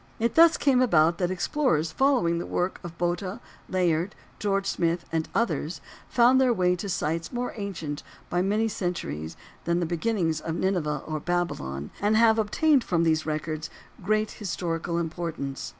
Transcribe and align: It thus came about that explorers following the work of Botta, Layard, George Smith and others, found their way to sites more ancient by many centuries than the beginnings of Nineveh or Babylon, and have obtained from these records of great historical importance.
It 0.17 0.33
thus 0.33 0.57
came 0.57 0.81
about 0.81 1.19
that 1.19 1.29
explorers 1.29 1.91
following 1.91 2.39
the 2.39 2.47
work 2.47 2.79
of 2.83 2.97
Botta, 2.97 3.39
Layard, 3.69 4.15
George 4.39 4.65
Smith 4.65 5.05
and 5.11 5.29
others, 5.35 5.79
found 6.09 6.41
their 6.41 6.51
way 6.51 6.75
to 6.77 6.89
sites 6.89 7.31
more 7.31 7.53
ancient 7.55 8.01
by 8.27 8.41
many 8.41 8.67
centuries 8.67 9.37
than 9.65 9.79
the 9.79 9.85
beginnings 9.85 10.41
of 10.41 10.55
Nineveh 10.55 11.03
or 11.05 11.19
Babylon, 11.19 11.91
and 12.01 12.17
have 12.17 12.39
obtained 12.39 12.83
from 12.83 13.03
these 13.03 13.27
records 13.27 13.69
of 13.99 14.03
great 14.03 14.31
historical 14.31 14.97
importance. 14.97 15.69